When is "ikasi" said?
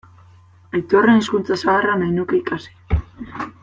2.43-2.75